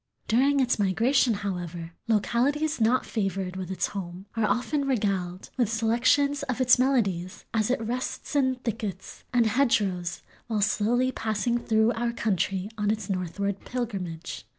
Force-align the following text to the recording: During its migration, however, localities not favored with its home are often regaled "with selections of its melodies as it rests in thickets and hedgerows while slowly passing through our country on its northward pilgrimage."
During 0.27 0.59
its 0.59 0.79
migration, 0.79 1.35
however, 1.45 1.91
localities 2.07 2.81
not 2.81 3.05
favored 3.05 3.55
with 3.55 3.69
its 3.69 3.89
home 3.89 4.25
are 4.35 4.45
often 4.47 4.85
regaled 4.87 5.51
"with 5.57 5.71
selections 5.71 6.41
of 6.41 6.59
its 6.59 6.79
melodies 6.79 7.45
as 7.53 7.69
it 7.69 7.79
rests 7.79 8.35
in 8.35 8.55
thickets 8.55 9.23
and 9.31 9.45
hedgerows 9.45 10.23
while 10.47 10.61
slowly 10.61 11.11
passing 11.11 11.59
through 11.59 11.91
our 11.91 12.13
country 12.13 12.67
on 12.79 12.89
its 12.89 13.11
northward 13.11 13.59
pilgrimage." 13.63 14.47